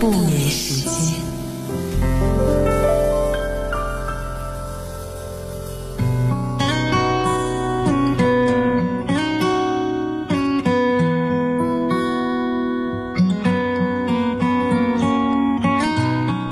[0.00, 1.18] 不眠时间。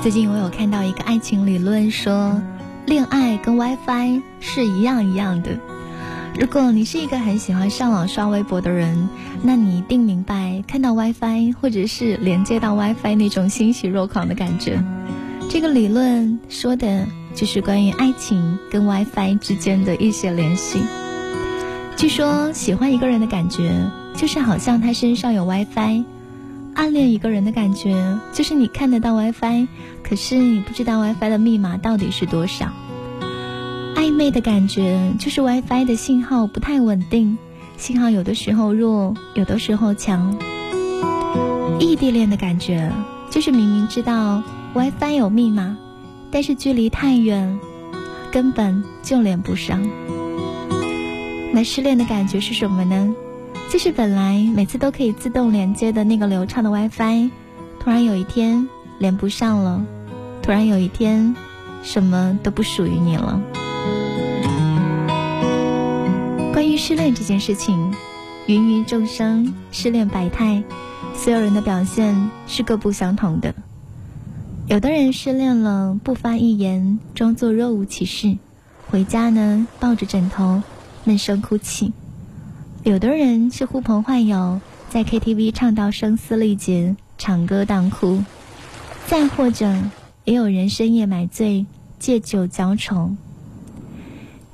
[0.01, 2.41] 最近我有看到一个爱情理论，说
[2.85, 5.57] 恋爱跟 WiFi 是一样一样的。
[6.39, 9.09] 如果你是一个很喜欢上网刷微博的人，
[9.41, 14.79] 那你一定明白看到 WiFi 或者是连接到 WiFi 那种欣喜若狂的感觉。
[15.49, 20.79] 这个理论说的就是关于爱情跟 WiFi 之间的一些联系。
[21.95, 26.03] 据说喜欢一个人的感觉，就是好像他身上有 WiFi；
[26.75, 29.67] 暗恋一个人的感觉，就是你看得到 WiFi，
[30.03, 32.71] 可是你不知道 WiFi 的密码到底是多少。
[33.97, 37.35] 暧昧的感觉就是 WiFi 的信号不太稳定，
[37.77, 40.37] 信号有的时候弱，有的时候强。
[41.79, 42.91] 异地恋的感觉
[43.31, 44.43] 就是明明知道
[44.75, 45.75] WiFi 有密码，
[46.29, 47.59] 但是距离太远，
[48.31, 49.81] 根本就连不上。
[51.51, 53.15] 那失恋的感觉是什么呢？
[53.71, 57.31] 就是本来每次都可以自动连接的那个流畅的 WiFi，
[57.79, 59.83] 突然有一天连不上了，
[60.43, 61.35] 突然有一天
[61.81, 63.41] 什么都不属于你了。
[66.57, 67.93] 关于失恋这件事情，
[68.47, 70.63] 芸芸众生，失恋百态，
[71.13, 73.53] 所有人的表现是各不相同的。
[74.65, 78.39] 有的人失恋了，不发一言，装作若无其事，
[78.89, 80.63] 回家呢抱着枕头
[81.03, 81.91] 闷声哭泣；
[82.83, 88.23] 有的人是呼朋唤友，在 KTV 唱到声嘶力竭，唱歌当哭；
[89.05, 89.75] 再或者，
[90.25, 91.67] 也有人深夜买醉，
[91.99, 93.11] 借酒浇愁。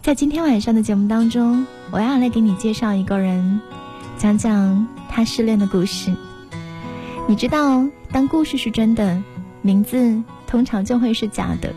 [0.01, 1.65] 在今天晚上的节目当中。
[1.93, 3.61] 我要来给你介绍一个人，
[4.17, 6.11] 讲讲他失恋的故事。
[7.27, 9.21] 你知道，当故事是真的，
[9.61, 11.71] 名字通常就会是假的。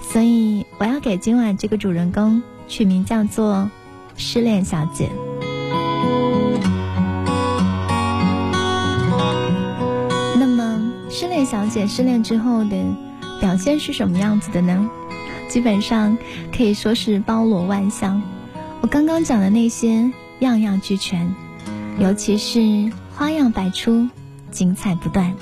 [0.00, 3.70] 所以，我要给今晚这个主人公取名叫做
[4.18, 5.08] “失恋小姐”。
[10.36, 12.76] 那么，失恋小姐失恋之后的
[13.40, 14.90] 表现是什么样子的呢？
[15.48, 16.18] 基本上
[16.52, 18.20] 可以说是包罗万象。
[18.84, 21.34] 我刚刚讲的那些样样俱全，
[21.98, 24.10] 尤其是花样百出，
[24.50, 25.34] 精彩不断。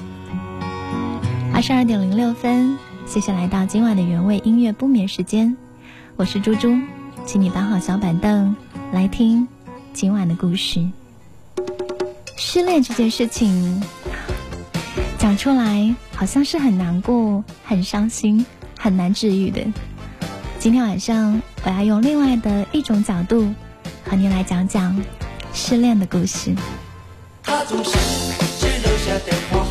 [1.53, 5.57] 二十二点零六分，谢谢来到今晚的原味音乐不眠时间，
[6.15, 6.79] 我是猪猪，
[7.27, 8.55] 请你搬好小板凳
[8.93, 9.49] 来听
[9.93, 10.89] 今晚的故事。
[12.37, 13.83] 失恋这件事情
[15.19, 18.47] 讲出来，好像是很难过、很伤心、
[18.79, 19.67] 很难治愈的。
[20.63, 23.53] 今天晚上，我要用另外的一种角度
[24.09, 24.97] 和您来讲讲
[25.53, 26.55] 失恋的故事。
[27.43, 27.91] 他总是
[28.61, 29.67] 只留下电话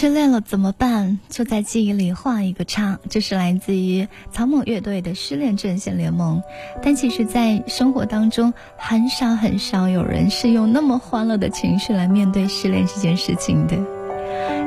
[0.00, 1.18] 失恋了怎么办？
[1.28, 3.00] 就在记忆里画一个叉。
[3.10, 6.38] 这是来自于草蜢乐队的《失恋阵线联盟》，
[6.80, 13.76] 但其实，在生活当中，很少很少有人是用那么欢乐的情绪来面对失恋这件事情的。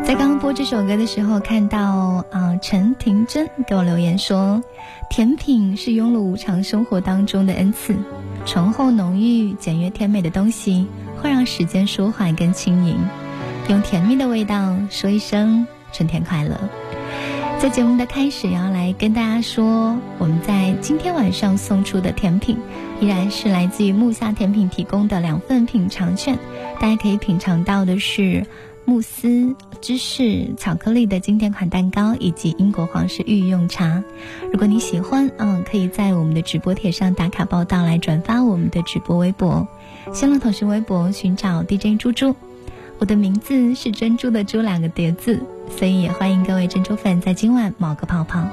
[0.03, 4.61] 在刚刚播这首歌的时候，看到啊，陈婷真给我留言说
[5.09, 7.95] ：“甜品是庸碌无常生活当中的恩赐，
[8.45, 10.85] 醇厚浓郁、简约甜美的东西，
[11.21, 12.97] 会让时间舒缓跟轻盈。”
[13.69, 16.59] 用甜蜜的味道说一声春天快乐。
[17.59, 22.57] 在节目的开始，要来跟大家说，我们在今天晚上送出的甜品，
[22.99, 26.37] 依然是来自于木下甜品提供的两份品尝券。
[26.79, 28.47] 大家可以品尝到的是
[28.83, 34.03] 慕斯芝士巧克力的经典款蛋糕，以及英国皇室御用茶。
[34.51, 39.67] 如果你喜欢，嗯，可以在我们的直播帖上打卡报道，来转发我们的直播微博，
[40.13, 42.35] 新浪腾讯微博寻找 DJ 猪猪。
[43.01, 45.39] 我的名字是珍珠的珠两个叠字，
[45.75, 48.45] 所以也欢迎各位珍珠粉在今晚冒个泡泡。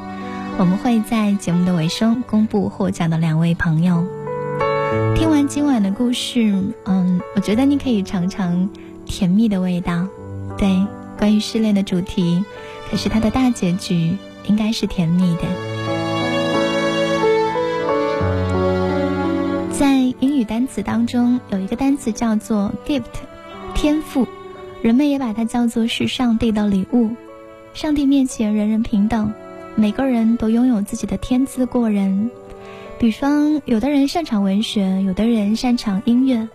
[0.57, 4.07] 我们会在节目的尾声公布获奖的两位朋友。
[5.15, 8.71] 听完今晚的故事，嗯，我觉得你可以尝尝
[9.05, 10.09] 甜蜜的味道。
[10.57, 10.87] 对，
[11.19, 12.43] 关于失恋的主题，
[12.91, 14.17] 可是它的大结局
[14.47, 15.43] 应该是甜蜜的。
[19.79, 23.03] 在英语单词当中，有一个单词叫做 gift，
[23.75, 24.27] 天赋。
[24.83, 27.11] 人们也把它叫做是上帝的礼物。
[27.75, 29.33] 上帝面前人人平等，
[29.75, 32.31] 每个人都拥有自己的天资过人。
[32.99, 36.49] 比方，有的人擅长文学，有的人擅长音乐。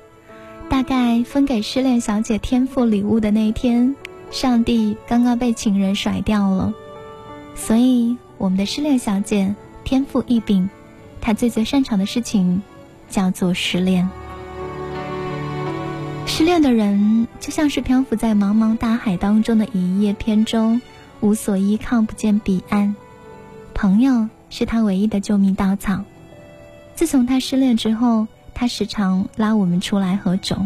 [0.70, 3.96] 大概分给失恋小姐天赋礼物的那一天，
[4.31, 6.74] 上帝刚刚被情人甩掉了。
[7.56, 10.70] 所以，我们的失恋小姐天赋异禀，
[11.22, 12.62] 她最最擅长的事情
[13.08, 14.10] 叫做失恋。
[16.36, 20.80] 失恋的人就像是漂浮在茫茫大海当中的一叶扁舟，
[21.20, 22.96] 无所依靠，不见彼岸。
[23.76, 26.04] 朋友是他唯一的救命稻草。
[26.96, 28.26] 自从他失恋之后，
[28.56, 30.58] 他时常拉我们出来喝酒。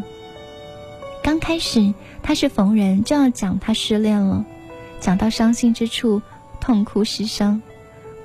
[1.21, 1.93] 刚开始，
[2.23, 4.45] 他是逢人就要讲他失恋了，
[5.01, 6.21] 讲到伤心之处，
[6.61, 7.61] 痛哭失声。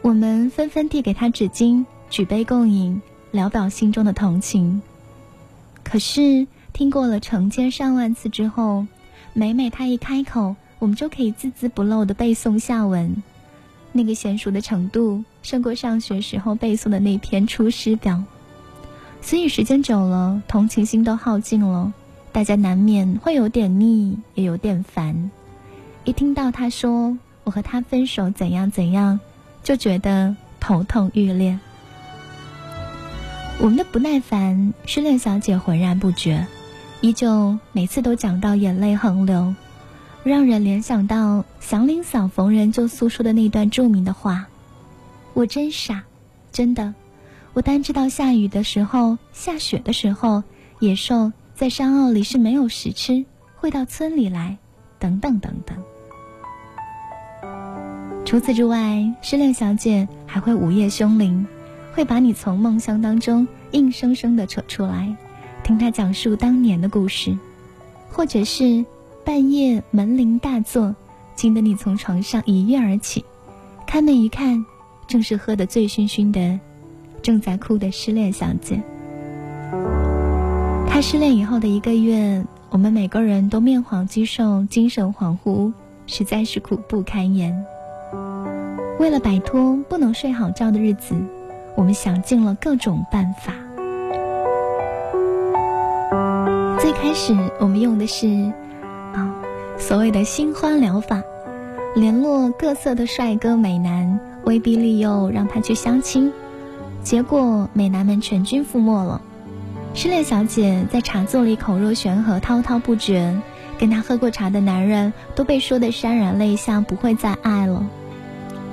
[0.00, 3.02] 我们纷纷递给他纸巾，举杯共饮，
[3.32, 4.80] 聊表心中的同情。
[5.82, 6.46] 可是。
[6.72, 8.86] 听过了成千上万次之后，
[9.34, 13.22] 每每他一开口，我们就可以字字不漏的背诵下文，
[13.92, 18.14] 那个娴熟的程度胜过上学时候背诵的那篇《出师表》。
[19.20, 21.92] 所以时间久了，同情心都耗尽了，
[22.32, 25.30] 大家难免会有点腻，也有点烦。
[26.04, 29.20] 一听到他说我和他分手怎样怎样，
[29.62, 31.58] 就觉得头痛欲裂。
[33.60, 36.44] 我们的不耐烦，失恋小姐浑然不觉。
[37.02, 39.56] 依旧每次都讲到眼泪横流，
[40.22, 44.46] 让人联想到祥林嫂逢人就诉说的那段著名的话
[45.34, 46.04] ：“我真傻，
[46.52, 46.94] 真的，
[47.54, 50.44] 我单知道下雨的时候、下雪的时候，
[50.78, 53.24] 野兽在山坳里是没有食吃，
[53.56, 54.56] 会到村里来，
[55.00, 55.76] 等等等等。”
[58.24, 61.48] 除此之外，失恋小姐还会午夜凶铃，
[61.94, 65.16] 会把你从梦乡当中硬生生的扯出来。
[65.64, 67.36] 听他讲述当年的故事，
[68.10, 68.84] 或者是
[69.24, 70.94] 半夜门铃大作，
[71.36, 73.24] 惊得你从床上一跃而起，
[73.86, 74.64] 开门一看，
[75.06, 76.58] 正是喝得醉醺醺的，
[77.22, 78.82] 正在哭的失恋小姐。
[80.88, 85.72] 他失恋以后的一个月，我们每个人都面黄肌瘦，精神恍惚，
[86.06, 87.64] 实在是苦不堪言。
[88.98, 91.14] 为了摆脱不能睡好觉的日子，
[91.76, 93.54] 我们想尽了各种办法。
[97.02, 98.28] 开始我们用的是
[99.12, 99.34] 啊
[99.76, 101.20] 所谓的新欢疗法，
[101.96, 106.32] 联络各色的帅哥美男，威逼利诱让他去相亲，
[107.02, 109.20] 结果美男们全军覆没了。
[109.94, 113.36] 失恋小姐在茶座里口若悬河，滔滔不绝，
[113.80, 117.84] 跟她喝过茶的男人都被说得潸然泪下，不会再爱了。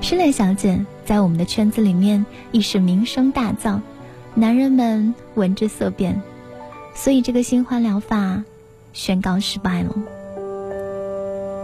[0.01, 3.79] 失恋小姐在我们的圈子里面已是名声大噪，
[4.35, 6.21] 男人们闻之色变。
[6.99, 8.43] 所以这个新欢疗法
[8.91, 9.95] 宣告失败了。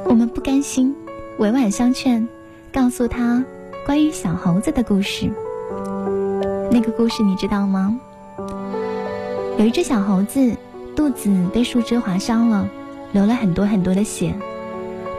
[0.06, 0.96] 我们不甘心，
[1.40, 2.26] 委婉相劝，
[2.72, 3.44] 告诉他
[3.86, 5.30] 关于小猴子的故事。
[6.72, 8.00] 那个故事你知道吗？
[9.60, 10.56] 有一只小猴子，
[10.96, 12.70] 肚子被树枝划伤了，
[13.12, 14.34] 流了很多很多的血。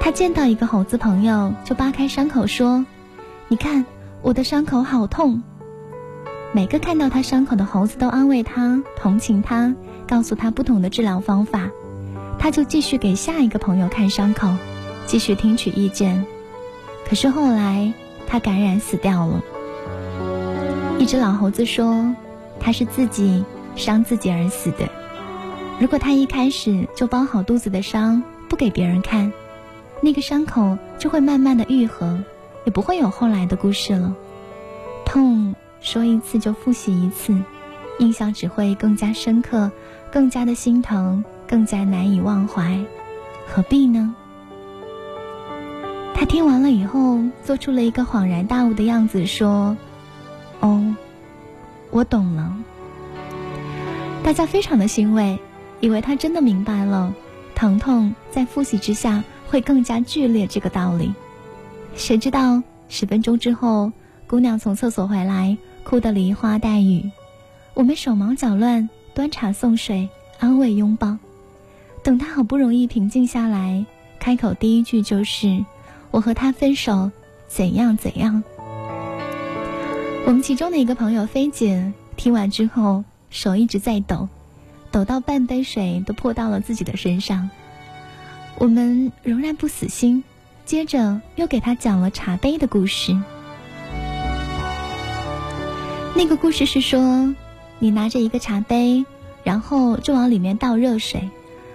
[0.00, 2.86] 他见到一个猴子朋友，就扒开伤口说
[3.48, 3.84] ：“你看，
[4.22, 5.42] 我的伤口好痛。”
[6.52, 9.74] 每个看到他伤口的猴子都安慰他，同情他。
[10.08, 11.68] 告诉他不同的治疗方法，
[12.38, 14.54] 他就继续给下一个朋友看伤口，
[15.04, 16.24] 继续听取意见。
[17.08, 17.92] 可是后来
[18.28, 19.42] 他感染死掉了。
[21.00, 22.14] 一只老猴子说
[22.60, 24.88] ：“他是自己伤自己而死的。
[25.80, 29.32] 如果他一开始就包好肚子的伤，不给别人看，
[30.00, 32.20] 那个伤口就会慢慢的愈合，
[32.64, 34.14] 也不会有后来的故事了。
[35.04, 37.36] 痛说一次就复习一次，
[37.98, 39.70] 印象只会更加深刻，
[40.10, 42.84] 更加的心疼，更加难以忘怀，
[43.46, 44.14] 何必呢？”
[46.14, 49.76] 他听完了以后，做出了一个恍然大悟的样子，说
[50.60, 50.96] ：“哦，
[51.90, 52.56] 我懂了。”
[54.24, 55.38] 大家非常的欣慰，
[55.80, 57.14] 以为他真的明白了，
[57.54, 61.14] 疼痛在复习之下会更加剧烈这个道理。
[61.94, 63.92] 谁知道十分钟之后，
[64.26, 65.56] 姑娘从厕所回来，
[65.88, 67.08] 哭得梨花带雨。
[67.72, 70.08] 我们手忙脚乱，端茶送水，
[70.40, 71.16] 安慰拥抱。
[72.02, 73.86] 等他好不容易平静下来，
[74.18, 75.64] 开口第一句就是。
[76.10, 77.12] 我和他分手，
[77.46, 78.42] 怎样怎样？
[80.26, 84.28] 我们其中的一个朋友菲姐听完之后，手一直在抖，
[84.90, 87.48] 抖到半杯水都泼到了自己的身上。
[88.58, 90.24] 我们仍然不死心，
[90.64, 93.16] 接着又给他讲了茶杯的故事。
[96.16, 97.34] 那个故事是说，
[97.78, 99.04] 你拿着一个茶杯，
[99.44, 101.28] 然后就往里面倒热水，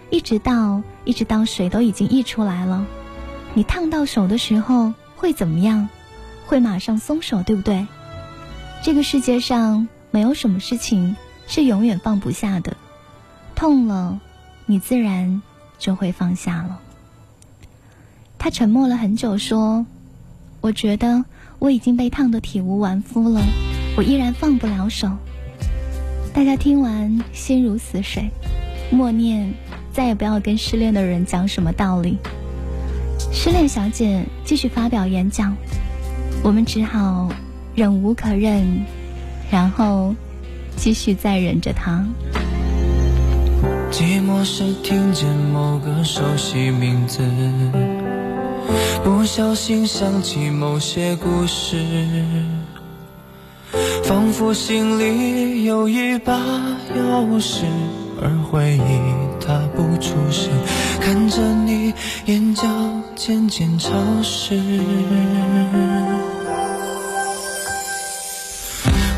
[0.10, 2.88] 一直倒，一直到水都已经溢出来了。
[3.54, 5.90] 你烫到手的时候会怎么样？
[6.48, 7.86] 会马上松手，对不对？
[8.82, 12.76] 这个世界上没有什么事情是永远放不下的，
[13.54, 14.20] 痛了，
[14.66, 15.44] 你自然
[15.78, 16.80] 就会放下了。
[18.40, 19.86] 他沉默了很久，说
[20.62, 21.26] ：“我觉得
[21.60, 23.40] 我已经被烫得体无完肤了，
[23.96, 25.10] 我依然放不了手。”
[26.34, 28.30] 大家听完心如死水，
[28.90, 29.54] 默念：
[29.92, 32.18] 再也不要跟失恋的人讲什么道理。
[33.34, 35.56] 失恋小姐继续发表演讲，
[36.42, 37.30] 我们只好
[37.76, 38.86] 忍无可忍，
[39.52, 40.16] 然后
[40.78, 42.06] 继续再忍着她。
[43.92, 47.22] 寂寞时听见某个熟悉名字，
[49.04, 51.78] 不小心想起某些故事，
[54.04, 57.64] 仿佛心里有一把钥匙，
[58.22, 59.00] 而回忆
[59.40, 60.52] 它不出声，
[61.00, 61.94] 看着你
[62.26, 62.68] 眼角。
[63.16, 63.92] 渐渐潮
[64.24, 64.60] 湿，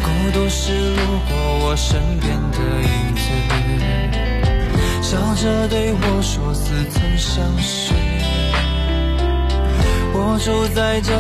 [0.04, 0.98] 孤独是路
[1.30, 3.24] 过我身边的影子，
[5.02, 7.94] 笑着对我说似曾相识。
[10.14, 11.14] 我住在这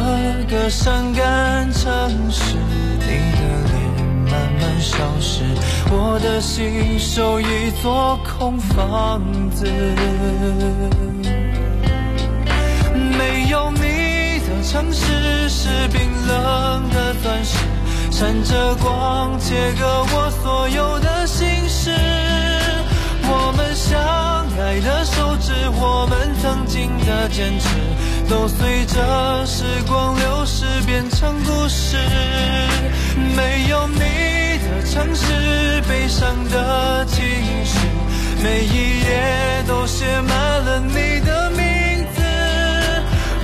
[0.53, 2.58] 个伤感城市，
[3.00, 3.41] 你的
[4.63, 5.43] 慢慢消失，
[5.91, 9.65] 我的心守一座空房子。
[13.17, 17.58] 没有你的城市是冰冷的钻石，
[18.10, 21.91] 闪着光，切割我所有的心事。
[23.25, 24.00] 我们相
[24.60, 25.51] 爱的手指，
[25.82, 27.67] 我们曾经的坚持，
[28.30, 31.98] 都随着时光流逝变成故事。
[33.36, 37.24] 没有你的城市，悲伤的情
[37.65, 37.77] 绪，
[38.44, 42.22] 每一页都写满了你的名字。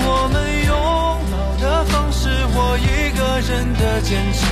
[0.01, 0.75] 我们拥
[1.31, 2.29] 抱的方式。
[2.51, 4.45] 我一个人的坚持，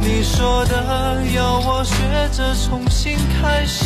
[0.00, 1.94] 你说的要我学
[2.32, 3.84] 着重新开始。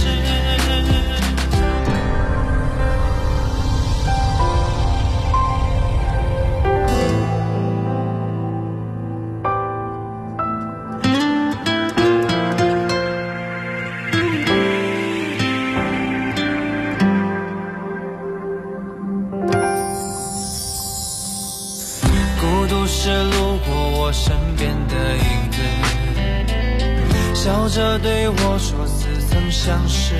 [27.80, 30.14] 着对我说似曾相识，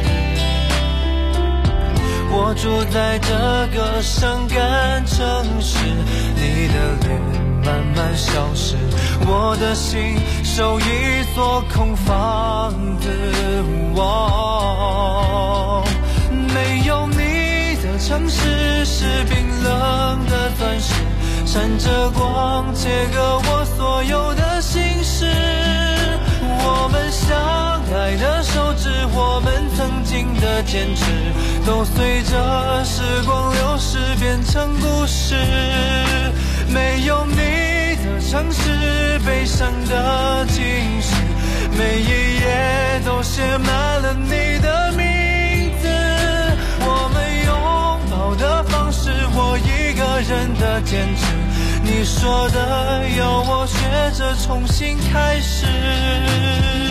[2.33, 3.29] 我住在这
[3.77, 5.77] 个伤感城市，
[6.37, 7.21] 你的脸
[7.63, 8.77] 慢慢消失，
[9.27, 13.11] 我的心守一座空房子。
[16.55, 20.95] 没有你的城市是冰冷的钻石，
[21.45, 25.27] 闪着光，切割我所有的心事。
[26.63, 27.37] 我们相
[27.95, 31.05] 爱的手指，我们曾经的坚持，
[31.67, 35.35] 都随着时光流逝变成故事。
[36.69, 40.63] 没有你的城市，悲伤的情
[41.01, 41.15] 绪，
[41.77, 45.89] 每一页都写满了你的名字。
[46.81, 51.50] 我们拥抱的方式，我一个人的坚持。
[51.93, 53.77] 你说的要我学
[54.17, 55.67] 着重新开始，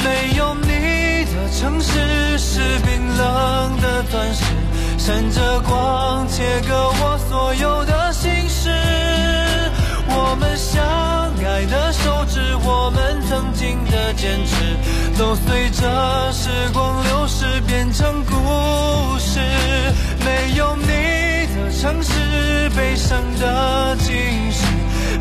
[0.03, 4.43] 没有你的城市是冰冷的钻石，
[4.97, 8.69] 闪着光切割我所有的心事。
[10.09, 10.83] 我们相
[11.45, 14.75] 爱的手指，我们曾经的坚持，
[15.17, 19.39] 都随着时光流逝变成故事。
[20.25, 24.65] 没有你的城市，悲伤的惊喜，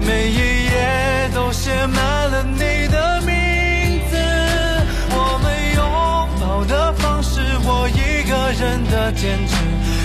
[0.01, 4.17] 每一页都写满了你的名字。
[5.11, 5.81] 我们拥
[6.41, 9.57] 抱的方式，我一个人的坚持。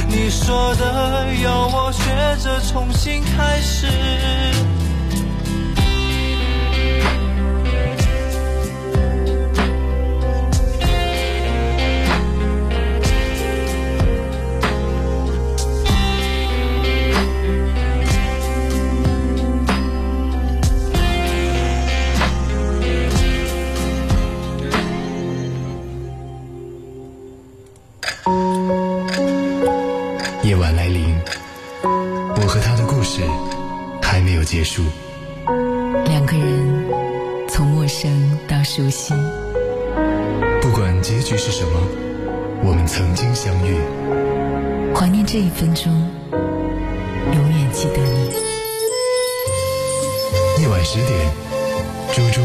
[0.07, 2.03] 你说的要我学
[2.43, 3.87] 着重新开始。
[34.63, 34.81] 结束。
[36.05, 36.87] 两个人
[37.49, 39.13] 从陌生到熟悉，
[40.61, 41.81] 不管结局是什么，
[42.63, 43.75] 我们曾经相遇。
[44.95, 45.91] 怀念这一分钟，
[46.31, 48.31] 永远记得你。
[50.61, 51.29] 夜晚十点，
[52.13, 52.41] 猪猪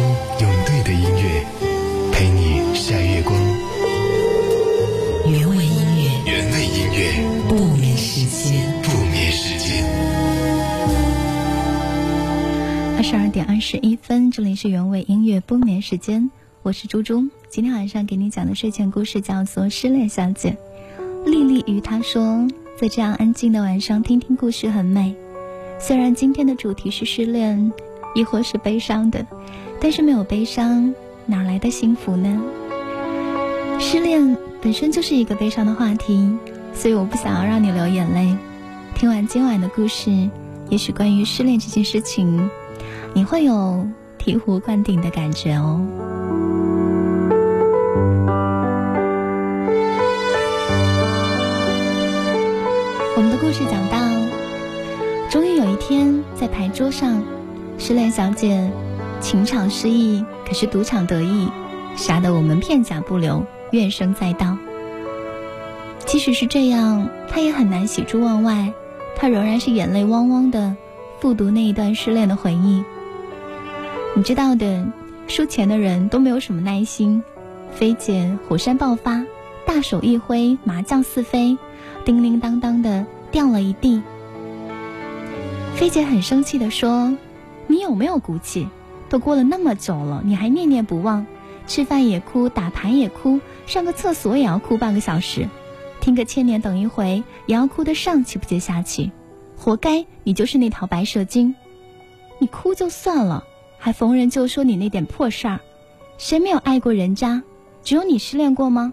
[13.11, 16.31] 十二点二十一分，这里是原味音乐不眠时间，
[16.63, 17.27] 我是猪猪。
[17.49, 20.55] 今天晚上给你讲的睡前故事叫做《失恋小姐》。
[21.25, 22.47] 丽丽与她说，
[22.79, 25.15] 在这样安静的晚上听听故事很美。
[25.79, 27.73] 虽然今天的主题是失恋，
[28.15, 29.27] 亦或是悲伤的，
[29.81, 30.95] 但是没有悲伤，
[31.25, 32.39] 哪来的幸福呢？
[33.81, 36.31] 失恋本身就是一个悲伤的话题，
[36.75, 38.37] 所以我不想要让你流眼泪。
[38.95, 40.29] 听完今晚的故事，
[40.69, 42.51] 也许关于失恋这件事情，
[43.19, 43.85] 你会有
[44.17, 45.85] 醍醐灌顶的感觉哦。
[53.17, 53.99] 我们的故事讲到，
[55.29, 57.21] 终于有一天，在牌桌上，
[57.77, 58.71] 失恋小姐
[59.21, 61.49] 情场失意，可是赌场得意，
[61.97, 64.57] 杀得我们片甲不留，怨声载道。
[66.07, 68.73] 即使是这样，她也很难喜出望外，
[69.17, 70.77] 她仍然是眼泪汪汪的
[71.19, 72.85] 复读那一段失恋的回忆。
[74.17, 74.85] 你知道的，
[75.29, 77.23] 输钱的人都没有什么耐心。
[77.71, 79.25] 菲姐火山爆发，
[79.65, 81.57] 大手一挥，麻将四飞，
[82.05, 84.03] 叮铃当当的掉了一地。
[85.77, 87.17] 菲姐很生气的说
[87.69, 88.69] ：“你有没有骨气？
[89.09, 91.27] 都过了那么久了，你还念念不忘？
[91.69, 95.49] 吃饭也哭，打牌也哭，上个厕所也要哭半个小时，
[96.01, 99.13] 听个千年等一回也要哭得上气不接下气，
[99.57, 101.55] 活该你就是那条白蛇精！
[102.39, 103.45] 你哭就算了，
[103.79, 105.61] 还逢人就说你那点破事儿，
[106.19, 107.43] 谁没有爱过人家？
[107.83, 108.93] 只有你失恋过吗？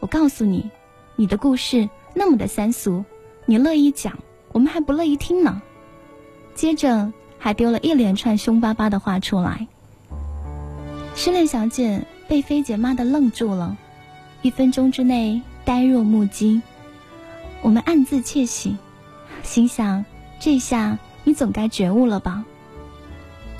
[0.00, 0.68] 我告诉你，
[1.14, 3.04] 你的故事那么的三俗，
[3.46, 4.18] 你乐意讲，
[4.52, 5.62] 我们还不乐意听呢。
[6.54, 9.66] 接着还丢了一连串凶巴巴的话出来。
[11.14, 13.76] 失恋小姐被菲姐骂得愣住了，
[14.42, 16.60] 一分钟之内呆若木鸡。
[17.62, 18.76] 我们暗自窃喜，
[19.42, 20.04] 心想
[20.38, 22.44] 这下你总该觉悟了吧？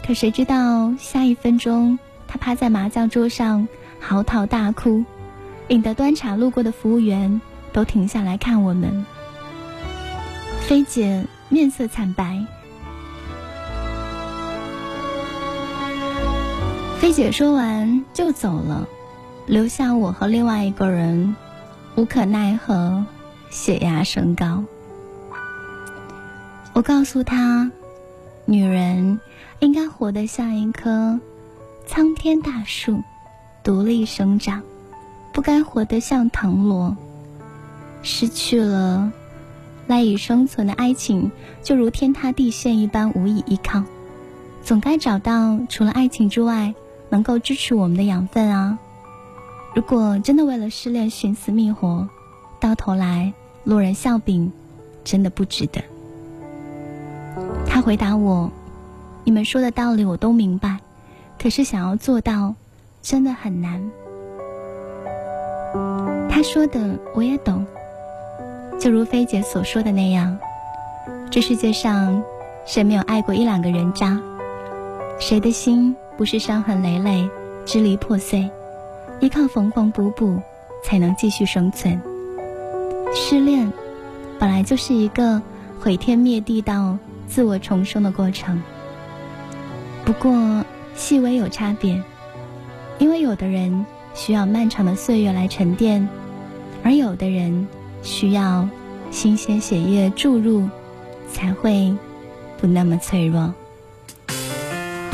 [0.07, 3.67] 可谁知道下一分钟，她趴在麻将桌上
[3.99, 5.05] 嚎啕大哭，
[5.67, 7.41] 引得端茶路过的服务员
[7.73, 9.05] 都停下来看我们。
[10.61, 12.47] 菲姐面色惨白。
[17.01, 18.87] 菲姐说完就走了，
[19.47, 21.35] 留下我和另外一个人，
[21.97, 23.05] 无可奈何，
[23.51, 24.63] 血压升高。
[26.75, 27.73] 我告诉她，
[28.45, 29.19] 女人
[29.61, 31.21] 应该活得像一棵
[31.87, 33.03] 苍天大树，
[33.63, 34.63] 独立生长，
[35.33, 36.97] 不该活得像藤萝。
[38.03, 39.13] 失去了
[39.87, 41.31] 赖以生存的爱情，
[41.63, 43.83] 就如天塌地陷一般无以依靠，
[44.63, 46.75] 总该找到除了爱情之外。
[47.09, 48.81] 能够支持我们的养分啊！
[49.77, 52.09] 如果真的为了失恋寻死觅活，
[52.59, 54.51] 到头来落人笑柄，
[55.05, 55.85] 真的不值得。
[57.65, 58.51] 他回答我
[59.27, 60.79] ：“你们说的道理我都明白，
[61.37, 62.55] 可是想要做到，
[63.03, 63.83] 真的很难。”
[66.31, 67.67] 他说的我也懂，
[68.79, 70.39] 就如菲姐所说的那样，
[71.29, 72.23] 这世界上
[72.65, 74.17] 谁没有爱过一两个人渣？
[75.19, 77.29] 谁的心不是伤痕累累、
[77.65, 78.49] 支离破碎？
[79.19, 80.41] 依靠缝缝补补，
[80.85, 82.01] 才能继续生存。
[83.13, 83.73] 失恋
[84.39, 85.43] 本来就是一个
[85.81, 88.63] 毁天灭地到自我重生的过程，
[90.07, 90.65] 不过
[90.95, 92.01] 细微有差别，
[93.01, 96.09] 因为有的人需要漫长的岁月来沉淀，
[96.85, 97.67] 而有的人
[98.05, 98.69] 需要
[99.11, 100.69] 新鲜血液注入，
[101.29, 101.93] 才会
[102.61, 103.53] 不那么脆弱。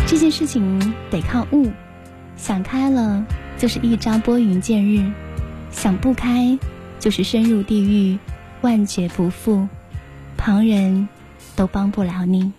[0.07, 0.79] 这件事情
[1.11, 1.73] 得靠悟，
[2.37, 3.25] 想开了。
[3.57, 5.11] 就是一朝拨云见日，
[5.71, 6.59] 想不开
[6.99, 8.19] 就是深入地狱，
[8.61, 9.67] 万劫不复，
[10.37, 11.09] 旁人
[11.57, 12.53] 都帮不了你。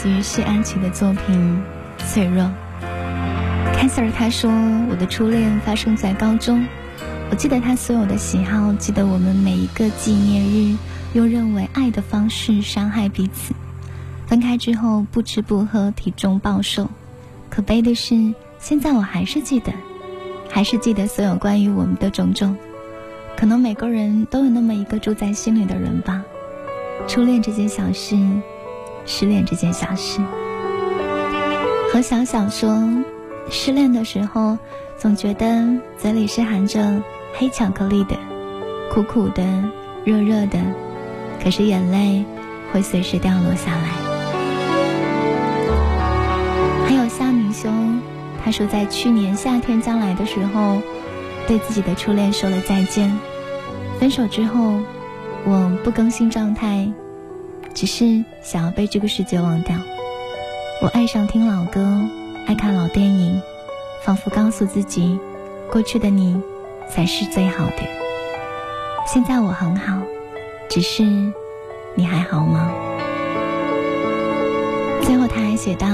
[0.00, 1.60] 自于谢安琪的作品
[2.06, 2.44] 《脆弱》。
[3.74, 4.48] Cancer 他说
[4.88, 6.64] ：“我的初恋发生在高中，
[7.30, 10.76] 我记得他所有的喜好，记得我们每一个纪念日，
[11.14, 13.54] 用认为爱的方式伤害彼此。
[14.28, 16.88] 分开之后不吃不喝，体重暴瘦。
[17.50, 19.72] 可悲的是，现在我还是记得，
[20.48, 22.56] 还是记得所有关于我们的种种。
[23.36, 26.22] 可能每个人都有那么一个住在心里的人吧。
[27.08, 28.16] 初恋这件小事，
[29.08, 30.20] 失恋这件小事。
[31.90, 32.86] 和小小说，
[33.48, 34.58] 失恋的时候，
[34.98, 35.66] 总觉得
[35.96, 38.14] 嘴里是含着黑巧克力的，
[38.92, 39.42] 苦苦的，
[40.04, 40.58] 热热的，
[41.42, 42.22] 可是眼泪
[42.70, 43.88] 会随时掉落下来。
[46.86, 48.02] 还有夏明兄，
[48.44, 50.82] 他说在去年夏天将来的时候，
[51.46, 53.18] 对自己的初恋说了再见。
[53.98, 54.78] 分手之后，
[55.44, 56.92] 我不更新状态，
[57.74, 59.76] 只是想要被这个世界忘掉。
[60.80, 62.00] 我爱上听老歌，
[62.46, 63.40] 爱看老电影，
[64.02, 65.18] 仿佛告诉自己，
[65.70, 66.40] 过去的你
[66.88, 67.82] 才是最好的。
[69.06, 70.00] 现在我很好，
[70.68, 71.02] 只是
[71.94, 72.70] 你还好吗？
[75.02, 75.86] 最后他还写道：“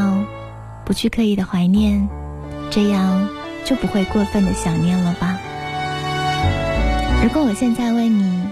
[0.85, 2.09] 不去刻意的怀念，
[2.71, 3.29] 这样
[3.65, 5.39] 就不会过分的想念了吧？”
[7.23, 8.43] 如果我现在问你，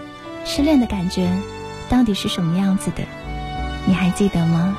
[0.44, 1.28] 失恋的感觉
[1.92, 3.02] 到底是什么样子的，
[3.84, 4.74] 你还记得吗？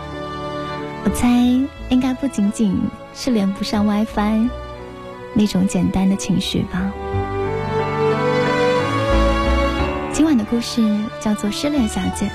[1.06, 1.28] 我猜
[1.90, 2.76] 应该不仅仅
[3.14, 4.50] 是连不上 WiFi
[5.36, 6.92] 那种简单的情绪吧。
[10.12, 10.82] 今晚的故事
[11.22, 12.26] 叫做《失恋小姐》，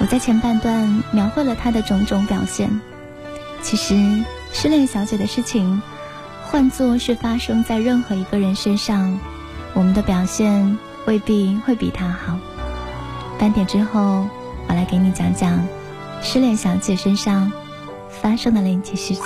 [0.00, 2.70] 我在前半段描绘了她的种种表现。
[3.60, 3.94] 其实，
[4.54, 5.82] 失恋小姐的事情，
[6.42, 9.18] 换作是发生在任何一个人身上。
[9.74, 12.38] 我们的表现未必会比她好。
[13.42, 14.24] 半点之后，
[14.68, 15.58] 我来给你讲讲
[16.20, 17.50] 失恋小姐身上
[18.08, 19.24] 发生的那件事情。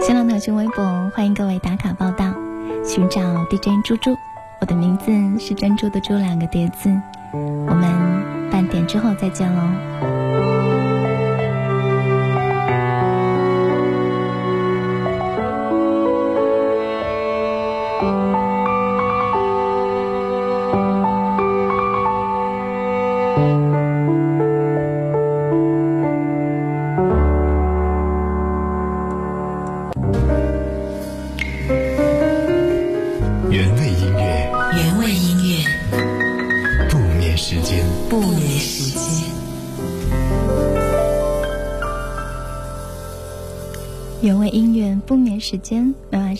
[0.00, 2.32] 新浪、腾讯、微博，欢迎各位打卡报道，
[2.84, 4.16] 寻找 DJ 猪猪。
[4.60, 5.10] 我的名字
[5.44, 6.96] 是珍珠的珠两个叠字。
[7.32, 10.11] 我们半点之后再见喽。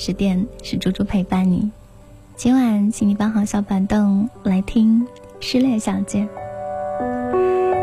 [0.04, 1.70] 十点是猪猪陪伴你。
[2.34, 5.00] 今晚请你搬好小板凳来听
[5.38, 6.28] 《失恋小姐》。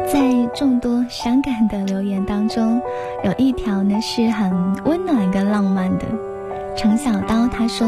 [0.05, 2.81] 在众多伤感的留言当中，
[3.23, 4.51] 有一条呢是很
[4.83, 6.05] 温暖跟浪漫的。
[6.75, 7.87] 程小刀他说：“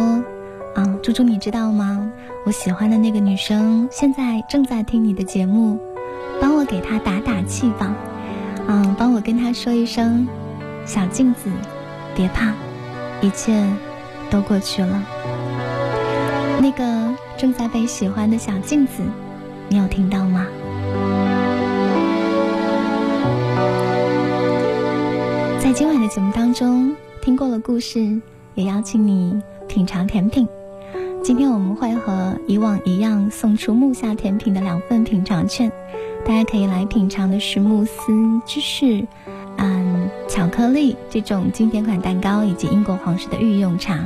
[0.75, 2.09] 啊，猪猪你知道吗？
[2.45, 5.77] 我喜欢的那个女生现在正在听你的节目，
[6.39, 7.93] 帮我给她打打气吧。
[8.65, 10.25] 嗯，帮我跟她说一声，
[10.85, 11.49] 小镜子，
[12.15, 12.53] 别怕。”
[13.21, 13.61] 一切
[14.31, 15.03] 都过去了。
[16.59, 19.03] 那个正在被喜欢的小镜子，
[19.67, 20.47] 你有听到吗？
[25.59, 28.21] 在今晚的节目当中，听过了故事，
[28.55, 30.47] 也邀请你品尝甜品。
[31.23, 35.71] 今天我们会和以往一样送出木下甜品的两份品尝券，
[36.25, 37.91] 大家可以来品尝的是慕斯
[38.45, 39.05] 芝士。
[39.57, 43.99] 嗯，巧克力这种经典款蛋糕，以及英国皇室的御用茶。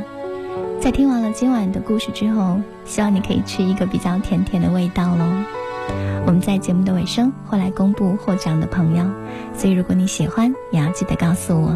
[0.81, 5.25] 在听完了今晚的故事之后，希望你可以吃一个比较甜甜的味道喽。
[6.27, 9.03] 我们在节目的尾声会来公布获奖的朋友，
[9.55, 11.71] 所以如果你喜欢，也要记得告诉我。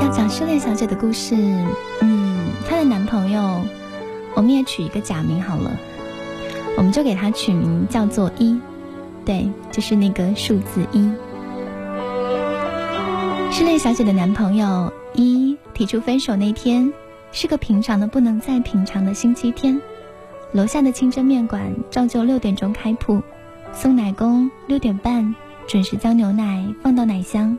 [0.00, 1.34] 要讲失恋小姐的故事，
[2.00, 3.60] 嗯，她的男朋友，
[4.34, 5.70] 我们也取一个假名好了，
[6.76, 8.58] 我们就给他取名叫做一。
[9.24, 11.10] 对，就是那个数字一。
[13.62, 16.92] 失恋小姐的男朋友一提出分手那天，
[17.30, 19.80] 是个平常的不能再平常的星期天。
[20.50, 23.22] 楼下的清真面馆照旧六点钟开铺，
[23.72, 25.36] 送奶工六点半
[25.68, 27.56] 准时将牛奶放到奶箱。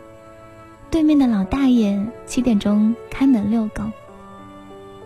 [0.91, 3.85] 对面的老大爷七点钟开门遛狗。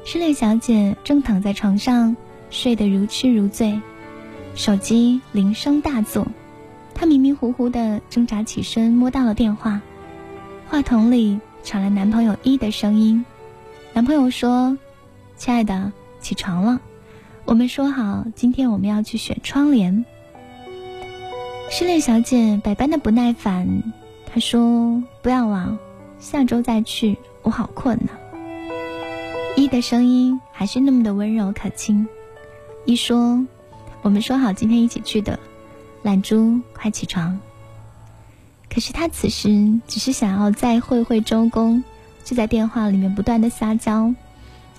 [0.03, 2.17] 失恋小姐正躺在床上
[2.49, 3.79] 睡得如痴如醉，
[4.55, 6.25] 手机铃声大作。
[6.95, 9.79] 她迷迷糊糊的挣扎起身，摸到了电话，
[10.69, 13.25] 话筒里传来男朋友一的声音。
[13.93, 14.77] 男朋友说
[15.37, 16.81] ：“亲爱的，起床了，
[17.45, 20.05] 我们说好今天我们要去选窗帘。”
[21.71, 23.81] 失恋小姐百般的不耐烦，
[24.25, 25.77] 她说：“不要了，
[26.19, 28.11] 下周再去，我好困呐。”
[29.55, 32.07] 一的声音还是那么的温柔可亲。
[32.83, 33.45] 一说
[34.03, 35.39] ：“我们说好今天一起去的。”
[36.03, 37.39] 懒猪，快起床！
[38.69, 41.83] 可是他此时只是想要再会会周公，
[42.23, 44.13] 就在电话里面不断的撒娇，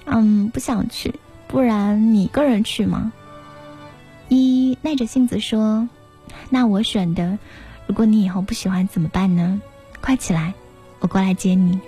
[0.04, 1.14] 嗯，不想去，
[1.46, 3.12] 不然你一个人去吗？
[4.28, 5.88] 一耐着性子说
[6.50, 7.38] ：“那我选的，
[7.86, 9.60] 如果你以后不喜欢怎么办呢？
[10.00, 10.54] 快起来，
[11.00, 11.80] 我过来接你。”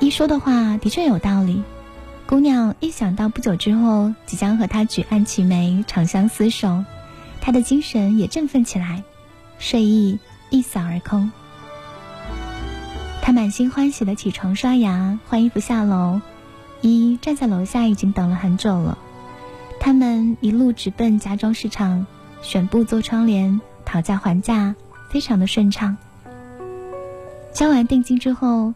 [0.00, 1.62] 一说的话的确有道理。
[2.26, 6.84] 姑娘一想到不久之后即将和他举案齐眉、长相厮守，
[7.40, 9.02] 她的精神也振奋起来，
[9.58, 10.18] 睡意
[10.50, 11.30] 一扫而空。
[13.22, 16.20] 他满心欢喜的起床刷牙、换衣服下楼，
[16.80, 18.96] 一站在楼下已经等了很久了。
[19.78, 22.06] 他们一路直奔家装市场，
[22.40, 24.74] 选布做窗帘，讨价还价，
[25.10, 25.96] 非常的顺畅。
[27.52, 28.72] 交完定金之后，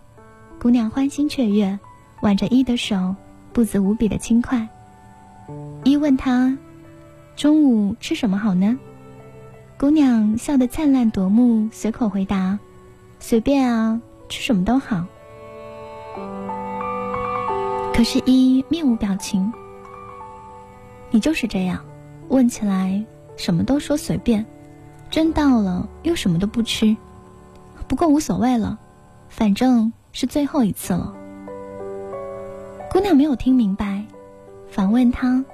[0.60, 1.78] 姑娘欢欣雀跃，
[2.20, 3.16] 挽着一的手，
[3.52, 4.68] 步子无比的轻快。
[5.84, 6.56] 一问他，
[7.36, 8.78] 中午吃什么好呢？
[9.82, 12.56] 姑娘笑得灿烂夺目，随口回答
[13.18, 15.04] ：“随便啊，吃什么都好。”
[17.92, 19.52] 可是，一面无表情。
[21.10, 21.84] 你就是这样，
[22.28, 23.04] 问起来
[23.36, 24.46] 什么都说随便，
[25.10, 26.96] 真到了又什么都不吃。
[27.88, 28.78] 不过无所谓了，
[29.28, 31.12] 反正是最后一次了。
[32.88, 34.04] 姑娘没有听明白，
[34.70, 35.44] 反问他：“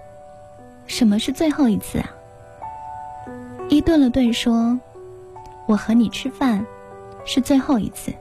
[0.87, 2.11] 什么是最后一次啊？”
[3.69, 4.79] 一顿了顿说
[5.69, 6.65] ：“我和你吃饭，
[7.25, 8.13] 是最后一次。”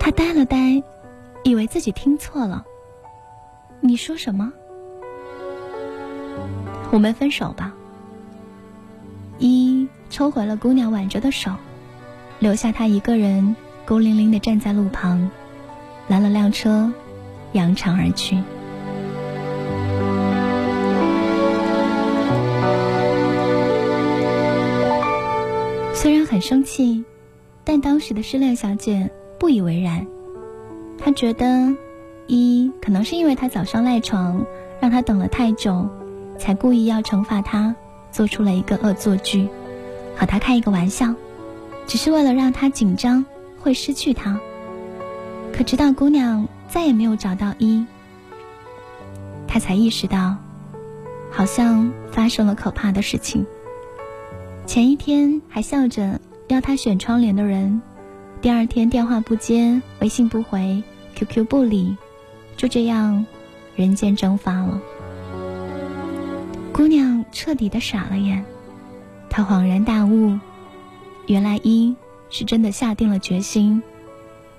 [0.00, 0.82] 他呆了呆，
[1.42, 2.64] 以为自己听错了。
[3.80, 4.52] 你说什么？
[6.90, 7.72] 我们分手吧。
[9.38, 11.50] 一抽回了姑娘挽着的手，
[12.38, 13.54] 留下她一个人
[13.84, 15.30] 孤零零的站在路旁，
[16.08, 16.90] 拦了辆车，
[17.52, 18.42] 扬长而去。
[26.04, 27.02] 虽然很生气，
[27.64, 30.06] 但当时的失恋小姐不以为然。
[30.98, 31.74] 她觉得，
[32.26, 34.44] 一可能是因为她早上赖床，
[34.82, 35.88] 让她等了太久。
[36.38, 37.74] 才故意要惩罚他，
[38.12, 39.48] 做出了一个恶作剧，
[40.14, 41.14] 和他开一个玩笑，
[41.86, 43.24] 只是为了让他紧张，
[43.58, 44.38] 会失去他。
[45.54, 47.86] 可直到姑娘再也没有找到一，
[49.48, 50.36] 他才意识到，
[51.30, 53.46] 好像发生了可怕的事情。
[54.66, 57.80] 前一天还笑着要他选窗帘的人，
[58.40, 60.82] 第二天电话不接，微信不回
[61.14, 61.96] ，QQ 不理，
[62.56, 63.24] 就这样，
[63.76, 64.80] 人间蒸发了。
[66.72, 68.44] 姑娘彻底的傻了眼，
[69.28, 70.38] 她恍然大悟，
[71.26, 71.94] 原来一
[72.30, 73.82] 是真的下定了决心，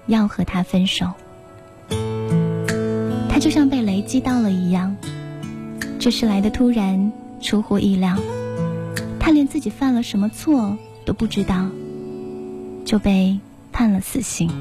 [0.05, 1.07] 要和他分手。
[3.27, 4.95] 他就像被雷击到了一样，
[5.99, 8.15] 这事来的突然，出乎意料，
[9.25, 11.65] 他连自己犯了什么错都不知道，
[12.85, 13.39] 就被
[13.71, 14.51] 判了死刑。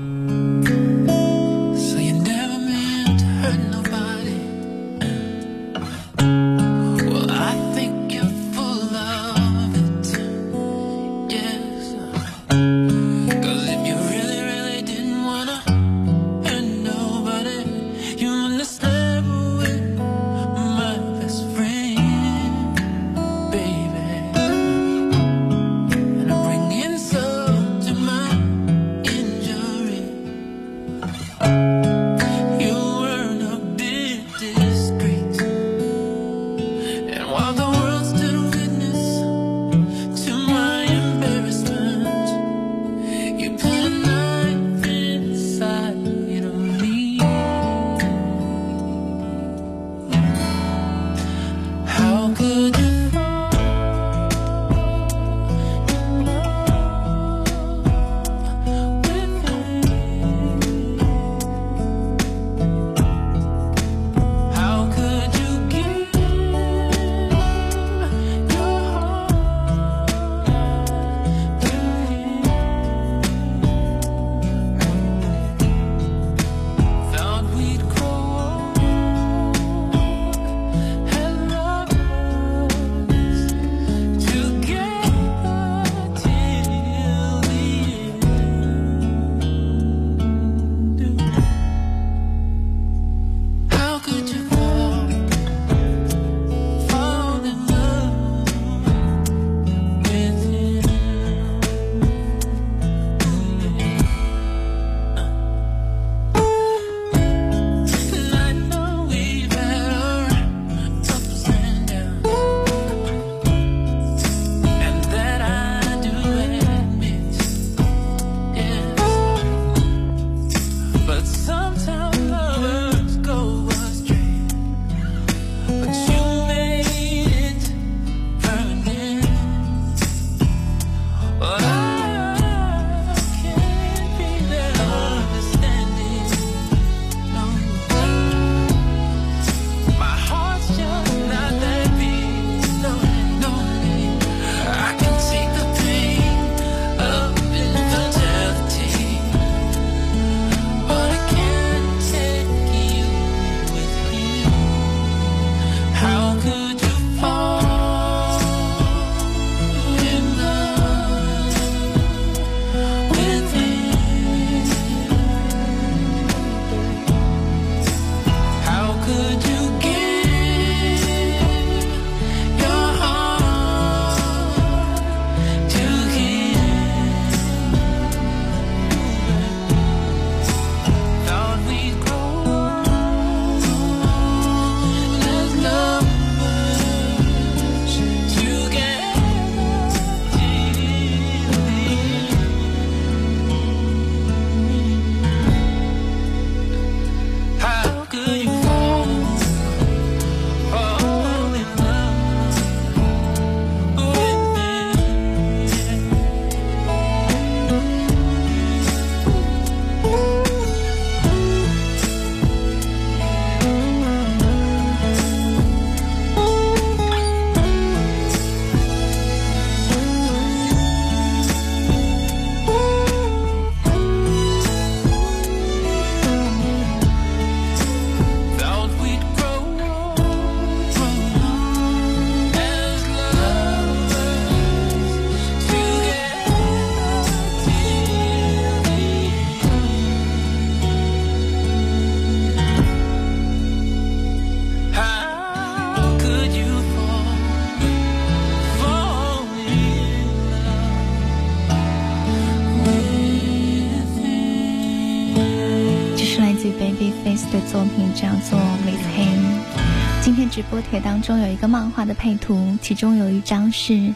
[260.55, 264.15] 直播帖当中有一个漫画的配图，其中有一张是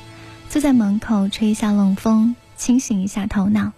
[0.48, 3.72] 坐在门口吹一下冷风，清醒一下头脑，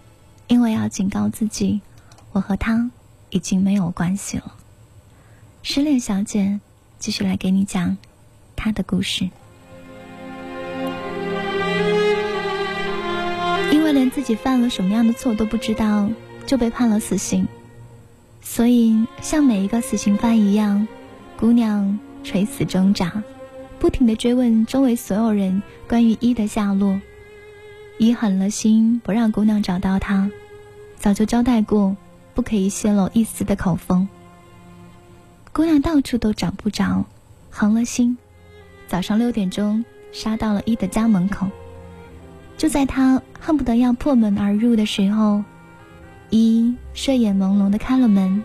[0.45, 1.81] 因为要警告自己，
[2.31, 2.91] 我和他
[3.31, 4.53] 已经没有关系了。
[5.63, 6.59] 失恋小姐
[6.99, 7.97] 继续来给你讲
[8.55, 9.31] 她的故事。
[13.71, 16.11] 因为连自己犯了什么样的错都不知道，
[16.45, 17.47] 就被判了死刑。
[18.43, 20.87] 所以，像每一个死刑犯一样，
[21.39, 23.23] 姑娘垂死挣扎，
[23.79, 26.99] 不停的追问周围所有人关于一的下落。
[27.97, 30.31] 一狠了心不让姑娘找到他，
[30.97, 31.95] 早就交代过，
[32.33, 34.07] 不可以泄露一丝的口风。
[35.51, 37.05] 姑娘到处都找不着，
[37.49, 38.17] 横了心，
[38.87, 41.47] 早上六点钟杀到了一的家门口。
[42.57, 45.43] 就在他恨不得要破门而入的时候。
[46.33, 48.41] 一睡眼朦胧的开了门，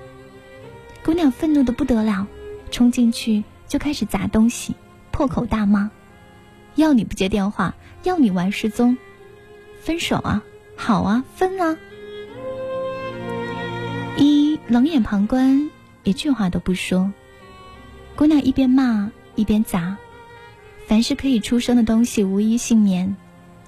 [1.04, 2.26] 姑娘愤怒的不得了，
[2.72, 4.74] 冲进去就开始砸东西，
[5.10, 5.90] 破口大骂
[6.76, 8.96] ：“要你不接电话，要你玩失踪，
[9.80, 10.42] 分手啊，
[10.76, 11.76] 好啊，分啊！”
[14.18, 15.70] 一冷眼旁观，
[16.04, 17.12] 一句话都不说。
[18.14, 19.96] 姑娘一边骂一边砸，
[20.86, 23.14] 凡是可以出声的东西无一幸免，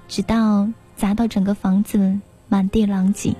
[0.07, 3.35] 直到砸到整个房子满地狼藉。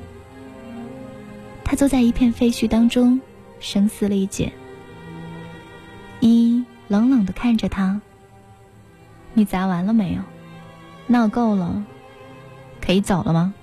[1.64, 3.20] 他坐在一片废墟当中，
[3.60, 4.52] 声嘶力竭。
[6.20, 8.02] 一冷冷的看着他
[9.34, 10.22] ：“你砸完了没有？
[11.08, 11.84] 闹够了，
[12.82, 13.54] 可以走了吗？”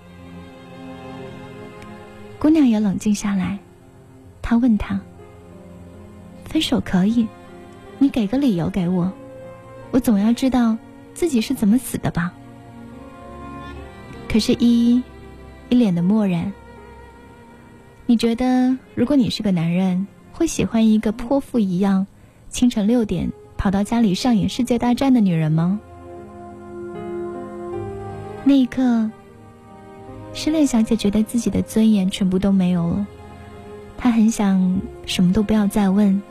[2.39, 3.59] 姑娘也冷静下来，
[4.43, 5.01] 她问他
[6.45, 7.27] ：“分手可以，
[7.99, 9.13] 你给个理由给我，
[9.91, 10.77] 我总要知道
[11.15, 12.33] 自己是怎么死的吧？”
[14.29, 15.03] 可是依依
[15.71, 16.53] 一脸的漠然。
[18.07, 22.07] 你觉得，如果你是个男人，会喜欢一个泼妇一样，
[22.49, 25.79] 清晨六点跑到家里上演世界大战的女人吗？
[28.45, 29.11] 那一刻，
[30.33, 33.07] 失恋小姐觉得自己的尊严全部都没有了，
[33.99, 36.23] 她很想什么都不要再问，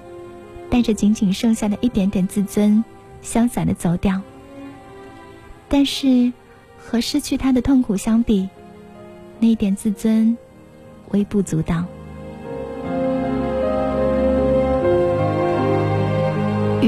[0.70, 2.84] 带着仅仅剩下的一点点自尊，
[3.24, 4.22] 潇洒的走掉。
[5.68, 6.32] 但是，
[6.78, 8.48] 和失去他的痛苦相比，
[9.40, 10.38] 那一点自尊。
[11.12, 11.86] 微不足道。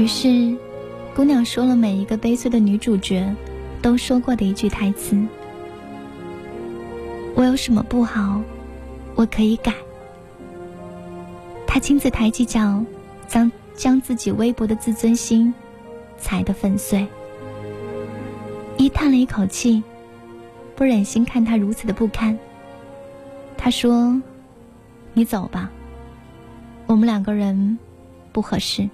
[0.08, 0.56] 是，
[1.14, 3.30] 姑娘说了每一个悲催的女主角
[3.82, 5.14] 都说过的一句台词
[7.36, 8.40] ：“我有什么不好？
[9.14, 9.74] 我可以改。”
[11.68, 12.82] 她亲自抬起脚，
[13.26, 15.52] 将将自己微薄的自尊心
[16.16, 17.06] 踩得粉碎。
[18.78, 19.82] 一叹了一口气，
[20.74, 22.36] 不忍心看她如此的不堪。
[23.58, 24.18] 他说
[25.12, 25.70] ：“你走吧，
[26.86, 27.78] 我们两个人
[28.32, 28.88] 不合适。”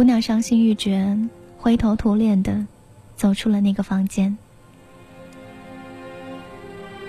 [0.00, 1.14] 姑娘伤心欲绝，
[1.58, 2.66] 灰头土脸的
[3.16, 4.38] 走出了那个房间。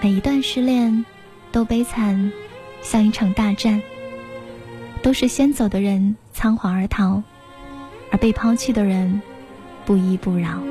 [0.02, 1.06] 每一段失恋
[1.54, 2.34] 都悲惨，
[2.82, 3.82] 像一场大战。
[5.02, 7.24] 都是先走的人仓皇而逃，
[8.12, 9.22] 而被抛弃的人
[9.86, 10.62] 不依不饶。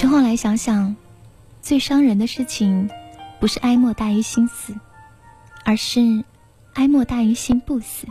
[0.00, 0.96] 是后来想想，
[1.60, 2.88] 最伤人的事情，
[3.38, 4.74] 不是哀莫大于心死，
[5.62, 6.24] 而是
[6.72, 8.06] 哀莫大于心不死。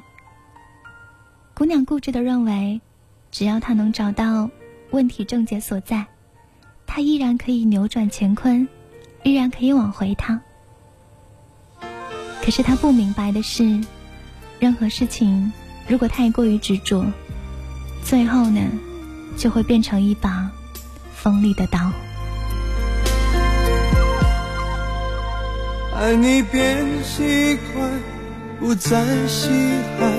[1.55, 2.79] 姑娘固执的认为，
[3.31, 4.51] 只要她能找到
[4.91, 6.05] 问题症结所在，
[6.85, 8.67] 她依然可以扭转乾坤，
[9.23, 10.39] 依然可以挽回他。
[12.43, 13.83] 可是她不明白的是，
[14.59, 15.51] 任何事情
[15.87, 17.03] 如果太过于执着，
[18.03, 18.61] 最后呢，
[19.35, 20.51] 就会变成一把。
[21.21, 21.77] 锋利的刀。
[25.95, 27.89] 爱你变习惯，
[28.57, 29.49] 不再稀
[29.99, 30.09] 罕，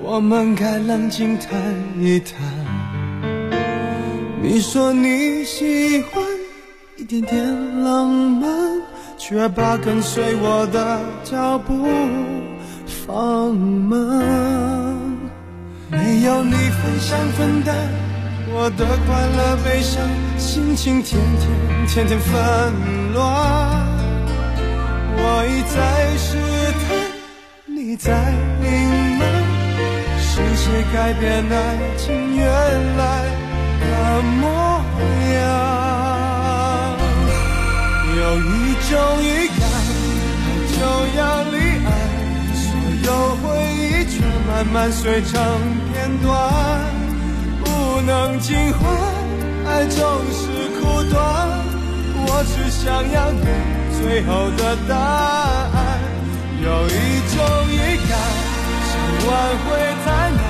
[0.00, 1.50] 我们该冷静谈
[1.98, 2.38] 一谈。
[4.40, 6.22] 你说你喜欢
[6.96, 8.48] 一点点浪漫，
[9.18, 11.74] 却把跟随我的脚步
[12.86, 13.98] 放慢。
[15.90, 18.07] 没有你分享分担。
[18.50, 20.02] 我的快乐悲伤，
[20.38, 21.50] 心情天天
[21.86, 22.32] 天天纷
[23.12, 23.20] 乱。
[25.20, 25.76] 我一再
[26.16, 26.26] 试
[26.80, 26.86] 探，
[27.66, 28.12] 你在
[28.62, 28.66] 隐
[29.18, 29.22] 瞒，
[30.18, 31.56] 是谁改变爱
[31.96, 32.46] 情原
[32.96, 33.02] 来
[33.80, 34.44] 的模
[35.34, 35.36] 样？
[38.16, 38.90] 有一种
[39.22, 39.26] 预
[39.58, 39.60] 感，
[40.72, 40.78] 就
[41.18, 41.20] 要
[41.50, 41.88] 离爱，
[42.54, 42.66] 所
[43.04, 43.44] 有回
[43.76, 43.78] 忆。
[44.08, 45.30] 却慢慢碎成
[45.92, 46.32] 片段，
[47.98, 48.94] 不能尽欢，
[49.66, 49.98] 爱总
[50.30, 50.46] 是
[50.78, 51.18] 苦短。
[52.28, 53.42] 我只想要你
[53.98, 55.76] 最后的答案。
[56.62, 56.96] 有一
[57.26, 57.34] 种
[57.66, 58.14] 预感，
[58.86, 58.94] 想
[59.26, 59.34] 挽
[59.64, 59.66] 回
[60.04, 60.40] 太难，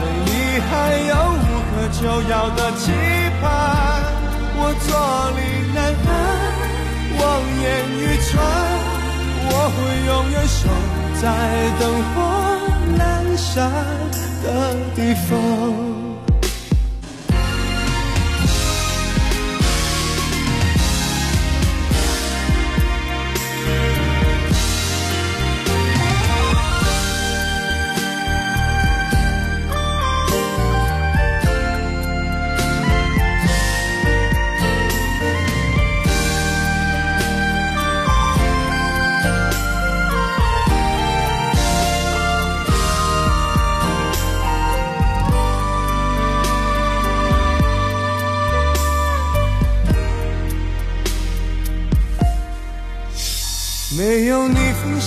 [0.00, 0.28] 对你
[0.66, 0.72] 还
[1.10, 2.90] 有无可救药的期
[3.40, 3.46] 盼。
[4.58, 4.90] 我坐
[5.38, 5.38] 立
[5.76, 5.78] 难
[6.10, 6.10] 安，
[7.20, 7.22] 望
[7.62, 7.64] 眼
[8.00, 8.32] 欲穿。
[9.46, 10.58] 我会永远守
[11.22, 11.22] 在
[11.78, 12.16] 灯火
[12.98, 13.00] 阑
[13.36, 13.70] 珊
[14.42, 14.44] 的
[14.96, 16.03] 地方。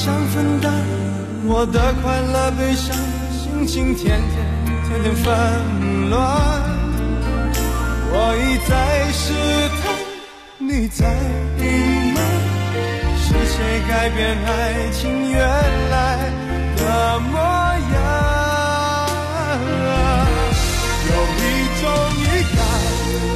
[0.08, 0.72] 想分担，
[1.43, 2.95] 我的快乐悲伤，
[3.30, 4.36] 心情天天
[4.88, 6.16] 天天纷乱。
[8.10, 8.72] 我一再
[9.12, 9.34] 试
[9.84, 9.91] 探，
[10.60, 11.03] 你在
[11.60, 11.66] 隐
[12.14, 12.24] 瞒，
[13.20, 14.49] 是谁改变爱
[14.93, 15.38] 情原
[15.89, 16.32] 来
[16.78, 17.36] 的模
[17.91, 17.99] 样？
[21.03, 21.45] 有一
[21.82, 21.84] 种
[22.24, 22.24] 预
[22.55, 22.64] 感，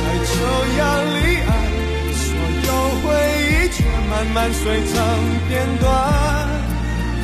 [0.06, 0.34] 爱就
[0.80, 1.20] 要离
[1.52, 1.52] 岸，
[2.16, 2.24] 所
[2.64, 2.72] 有
[3.04, 3.04] 回
[3.44, 4.96] 忆却慢慢碎成
[5.50, 5.52] 片
[5.82, 5.92] 段，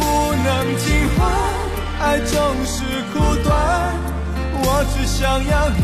[0.07, 0.47] 不能
[0.77, 1.19] 尽欢，
[1.99, 2.35] 爱总
[2.65, 2.75] 是
[3.11, 3.51] 苦短。
[4.63, 5.83] 我只想要你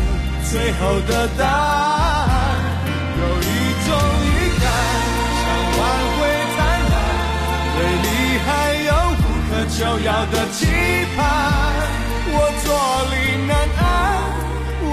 [0.50, 2.24] 最后的答案。
[3.20, 3.52] 有一
[3.84, 3.88] 种
[4.24, 4.28] 预
[4.62, 4.66] 感，
[5.40, 5.44] 想
[5.76, 5.80] 挽
[6.16, 6.18] 回
[6.56, 6.58] 太
[6.90, 6.94] 难，
[7.76, 8.06] 对你
[8.46, 8.48] 还
[8.88, 10.58] 有无可救药的期
[11.14, 11.16] 盼。
[12.32, 12.66] 我坐
[13.12, 13.14] 立
[13.46, 13.84] 难安，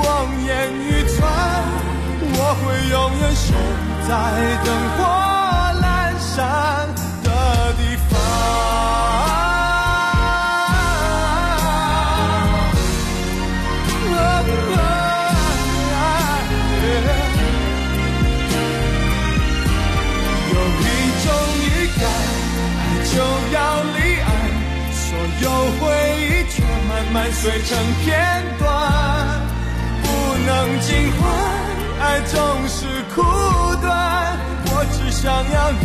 [0.04, 0.06] 望
[0.46, 1.20] 眼欲穿，
[2.36, 3.48] 我会永远守
[4.08, 4.10] 在
[4.66, 5.00] 灯火
[27.42, 28.70] 碎成片段，
[30.04, 30.08] 不
[30.46, 31.20] 能尽欢，
[32.00, 32.38] 爱总
[32.68, 32.86] 是
[33.16, 33.24] 苦
[33.82, 34.38] 短。
[34.68, 35.80] 我只想要你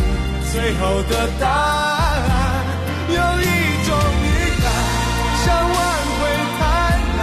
[0.53, 2.61] 最后的答案。
[3.09, 3.49] 有一
[3.87, 4.69] 种预感，
[5.47, 5.77] 想挽
[6.19, 6.21] 回
[6.59, 6.61] 太
[7.17, 7.19] 难，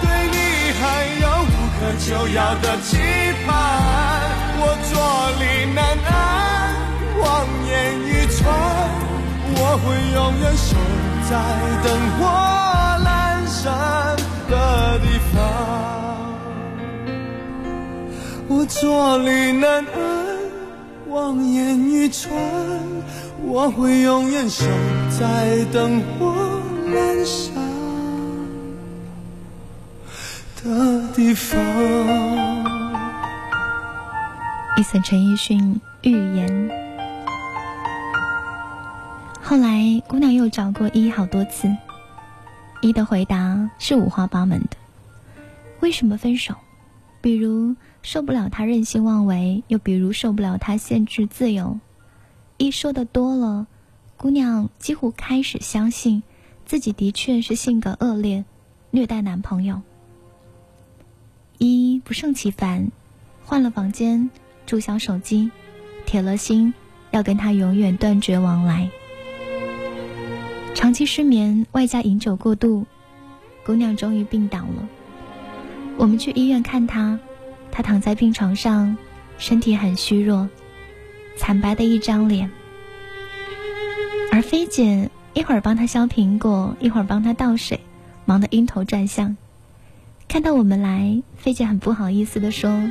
[0.00, 0.36] 对你
[0.80, 0.82] 还
[1.20, 2.88] 有无可救药的期
[3.46, 3.52] 盼。
[4.60, 4.92] 我坐
[5.40, 5.78] 立难
[6.08, 6.10] 安，
[7.20, 7.22] 望
[7.68, 7.70] 眼
[8.00, 8.42] 欲穿，
[9.56, 10.72] 我会永远守
[11.28, 11.30] 在
[11.84, 12.24] 灯火
[13.04, 13.06] 阑
[13.64, 14.14] 山
[14.50, 15.40] 的地方。
[18.46, 20.36] 我坐立难安，
[21.08, 22.30] 望眼欲穿，
[23.42, 24.66] 我会永远守
[25.18, 27.54] 在灯火阑珊
[30.62, 31.58] 的地方。
[34.76, 36.70] 一次陈奕迅预言。
[39.42, 41.74] 后来，姑娘又找过一好多次，
[42.84, 44.76] 一的回答是五花八门的。
[45.80, 46.56] 为什么分手？
[47.22, 51.80] 比如受不了他任性妄为，又比如受不了他限制自由。
[52.58, 53.66] 一说的多了，
[54.18, 56.22] 姑娘几乎开始相信
[56.66, 58.44] 自己的确是性格恶劣，
[58.90, 59.80] 虐待男朋友。
[61.56, 62.92] 一不胜其烦，
[63.46, 64.28] 换了房间。
[64.66, 65.50] 注销手机，
[66.04, 66.74] 铁了心
[67.12, 68.90] 要跟他永远断绝往来。
[70.94, 72.86] 长期失眠，外加饮酒过度，
[73.66, 74.88] 姑娘终于病倒了。
[75.96, 77.18] 我们去医院看她，
[77.72, 78.96] 她躺在病床上，
[79.36, 80.48] 身体很虚弱，
[81.36, 82.48] 惨白的一张脸。
[84.30, 87.80] 而菲姐一会儿帮她削苹果，一会儿帮她倒水，
[88.24, 89.36] 忙得晕头转向。
[90.28, 92.88] 看到我们来，菲姐很不好意思地说：“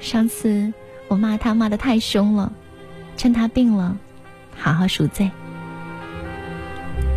[0.00, 0.72] 上次。”
[1.08, 2.50] 我骂她骂的太凶了，
[3.18, 3.98] 趁她病了，
[4.56, 5.30] 好好赎罪。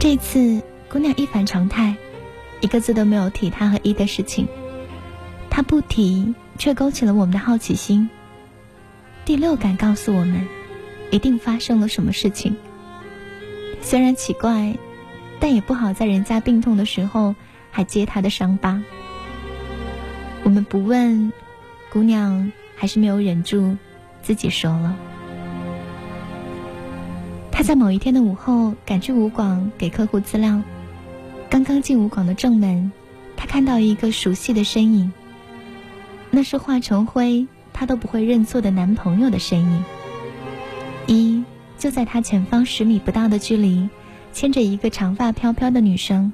[0.02, 1.96] 这次姑娘一反常态，
[2.60, 4.48] 一个字都没有提他和一的事情。
[5.48, 8.10] 他不提，却勾起了我们的好奇心。
[9.26, 10.48] 第六感告诉我们，
[11.12, 12.58] 一定发生了什么事情。
[13.80, 14.76] 虽然奇怪，
[15.40, 17.36] 但也不好在人家病痛的时候
[17.70, 18.82] 还揭他的伤疤。
[20.44, 21.32] 我们不问，
[21.92, 22.52] 姑娘。
[22.76, 23.78] 还是没有忍住，
[24.24, 24.98] 自己说了。
[27.52, 30.62] 他在某一天的午后赶去武广给客户资料，
[31.50, 32.92] 刚刚进武广的正门，
[33.36, 35.12] 他看到一个熟悉的身影，
[36.32, 39.84] 那是化成灰他都不会认错的男朋友的身影。
[41.08, 41.44] 一
[41.78, 43.90] 就在他前方十米不到的距离，
[44.34, 46.32] 牵着一个长发飘飘的女生，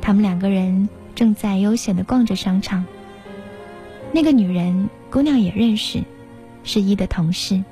[0.00, 2.84] 他们两个人正在悠闲的逛着商场。
[4.12, 6.02] 那个女人，姑娘也认识，
[6.64, 7.62] 是一的同事。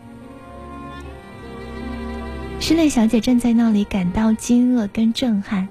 [2.60, 5.66] 失恋小姐站在那里，感到惊愕跟震撼。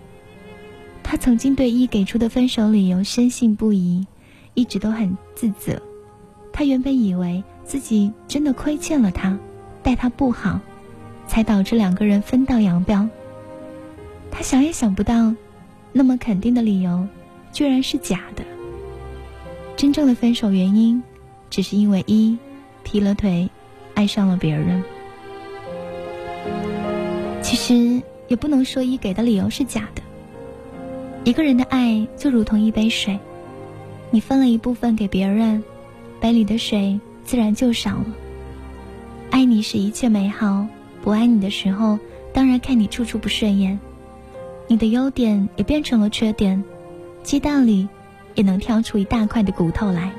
[1.03, 4.07] 她曾经对一给出的分手理由深信不疑，
[4.55, 5.79] 一直都很自责。
[6.51, 9.37] 她原本以为自己真的亏欠了他，
[9.83, 10.59] 待他不好，
[11.27, 13.07] 才导致两个人分道扬镳。
[14.31, 15.35] 她想也想不到，
[15.93, 17.07] 那么肯定的理由，
[17.53, 18.43] 居然是假的。
[19.77, 21.03] 真正的分手原因，
[21.51, 22.35] 只是因为一
[22.83, 23.49] 劈了腿，
[23.93, 24.83] 爱上了别人。
[27.69, 30.01] 其实也不能说一给的理由是假的。
[31.23, 33.19] 一个人的爱就如同一杯水，
[34.09, 35.63] 你分了一部分给别人，
[36.19, 38.05] 杯里的水自然就少了。
[39.29, 40.65] 爱你时一切美好，
[41.03, 41.99] 不爱你的时候，
[42.33, 43.79] 当然看你处处不顺眼。
[44.65, 46.63] 你的优点也变成了缺点，
[47.21, 47.87] 鸡蛋里
[48.33, 50.11] 也能挑出一大块的骨头来。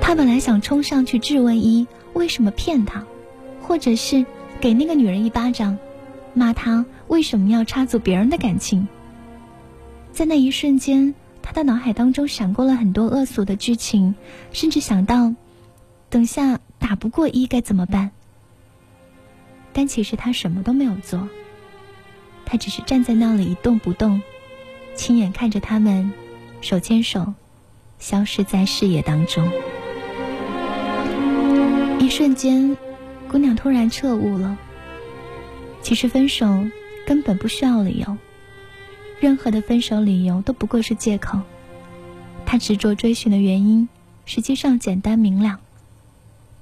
[0.00, 3.04] 他本来想冲上去质问一为什么骗他，
[3.60, 4.24] 或者是。
[4.64, 5.76] 给那个女人一巴掌，
[6.32, 8.88] 骂她为什么要插足别人的感情。
[10.10, 14.14] 在那一瞬间，他的脑海当中闪过了很多恶俗的剧情，
[14.52, 15.34] 甚至想到，
[16.08, 18.12] 等下打不过一该怎么办。
[19.74, 21.28] 但其实他什么都没有做，
[22.46, 24.22] 他只是站在那里一动不动，
[24.94, 26.10] 亲眼看着他们
[26.62, 27.34] 手牵手，
[27.98, 29.46] 消失在视野当中。
[32.00, 32.74] 一瞬间。
[33.34, 34.56] 姑娘突然彻悟了，
[35.82, 36.68] 其实分手
[37.04, 38.16] 根本不需要理由，
[39.18, 41.40] 任何的分手理由都不过是借口。
[42.46, 43.88] 他执着追寻的原因，
[44.24, 45.58] 实际上简单明了，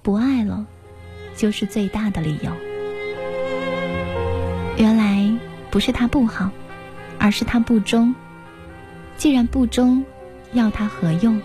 [0.00, 0.64] 不爱了，
[1.36, 2.50] 就是最大的理由。
[4.78, 5.30] 原来
[5.70, 6.50] 不是他不好，
[7.18, 8.14] 而是他不忠。
[9.18, 10.06] 既然不忠，
[10.54, 11.38] 要他何用？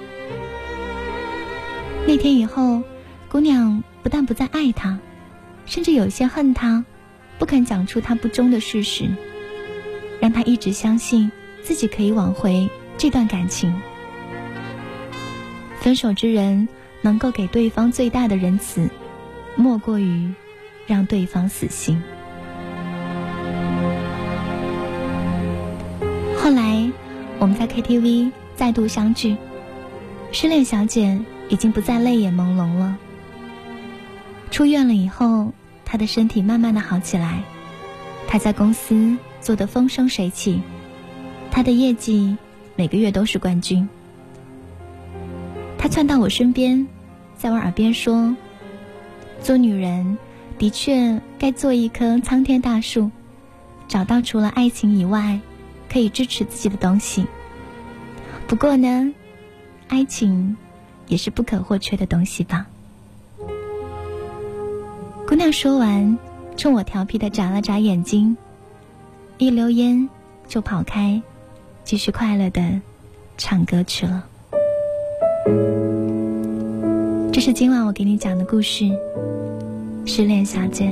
[2.08, 2.82] 那天以后，
[3.28, 4.98] 姑娘不但不再爱他。
[5.68, 6.84] 甚至有些恨他，
[7.38, 9.08] 不肯讲出他不忠的事实，
[10.20, 13.74] 让他一直相信自己可以挽回这段感情。
[15.80, 16.68] 分手之人
[17.02, 18.90] 能够给对方最大的仁慈，
[19.56, 20.34] 莫过于
[20.88, 22.02] 让对方死心。
[26.40, 26.90] 后来
[27.40, 29.36] 我们在 KTV 再度相聚，
[30.32, 32.98] 失恋小姐已经不再泪眼朦胧了。
[34.50, 35.54] 出院了以后，
[35.90, 37.44] 他的身体慢慢的好起来，
[38.28, 40.62] 他在公司做得风生水起，
[41.50, 42.36] 他的业绩
[42.76, 43.88] 每个月都是冠军。
[45.78, 46.88] 他窜到我身边，
[47.38, 48.36] 在我耳边说
[49.42, 50.18] ：“做女人
[50.60, 53.10] 的确该做一棵苍天大树，
[53.88, 55.40] 找到除了爱情以外
[55.90, 57.26] 可以支持自己的东西。
[58.46, 59.14] 不过呢，
[59.88, 60.58] 爱情
[61.08, 62.68] 也是不可或缺的东西吧。”
[65.28, 66.18] 姑娘说完，
[66.56, 68.38] 冲我调皮的眨了眨眼睛，
[69.38, 70.08] 一溜烟
[70.48, 71.22] 就跑开，
[71.84, 72.80] 继续快乐的
[73.38, 74.24] 唱歌去了。
[77.34, 78.86] 这是今晚我给你讲的故事，
[80.06, 80.86] 《失恋小姐》。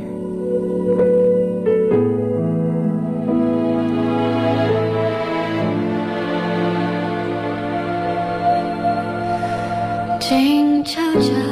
[10.19, 11.44] 静悄悄。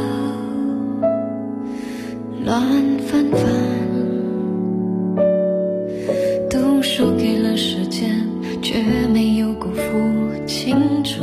[11.14, 11.22] 青春。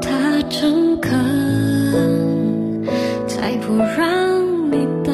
[0.00, 1.12] 他诚恳，
[3.26, 4.40] 才不让
[4.70, 5.12] 你等。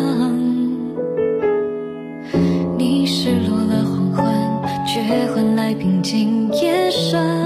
[2.79, 4.25] 你失落了黄昏，
[4.87, 5.03] 却
[5.35, 7.46] 换来平静夜深。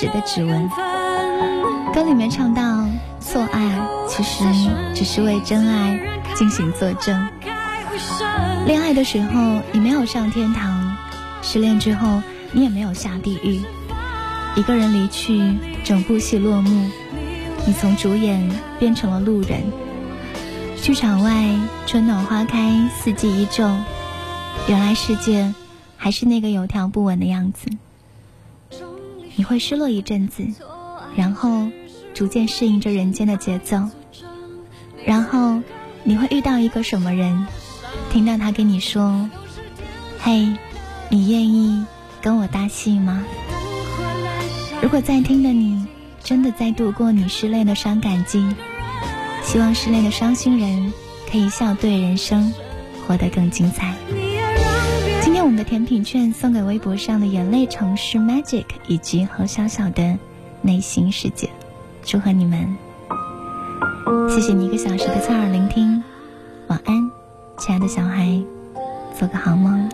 [0.00, 0.70] 天使的指纹》。
[1.92, 2.86] 歌里面唱到
[3.20, 3.78] ：“错爱
[4.08, 4.42] 其实
[4.94, 6.00] 只是为真爱
[6.34, 7.28] 进行作证。
[8.66, 10.96] 恋爱的时候你没有上天堂，
[11.42, 13.60] 失恋之后你也没有下地狱。
[14.56, 16.90] 一个人离去，整部戏落幕，
[17.66, 19.60] 你从主演变成了路人。
[20.80, 21.30] 剧场外
[21.86, 23.68] 春暖花开，四季依旧，
[24.66, 25.52] 原来世界。”
[26.02, 27.68] 还是那个有条不紊的样子，
[29.40, 30.46] 你会失落一阵子，
[31.16, 31.68] 然后
[32.12, 33.88] 逐渐适应着人间的节奏，
[35.06, 35.62] 然后
[36.04, 37.46] 你会遇到一个什么人，
[38.12, 39.30] 听到他跟你说
[40.20, 40.46] ：“嘿，
[41.08, 41.86] 你愿意
[42.20, 43.24] 跟我搭戏吗？”
[44.82, 45.86] 如果在听的你
[46.22, 48.46] 真的在度过你失恋的伤感季，
[49.42, 50.92] 希望失恋的伤心人
[51.32, 52.52] 可以笑对人生，
[53.06, 53.94] 活得更精彩。
[55.64, 60.18] 甜品券送给微博上的眼泪城市 Magic 以及何小小的
[60.62, 61.48] 内心世界，
[62.04, 62.76] 祝贺你们！
[64.28, 66.02] 谢谢你一个小时的侧耳聆听，
[66.68, 67.10] 晚安，
[67.58, 68.42] 亲爱的小孩，
[69.18, 69.88] 做个好梦。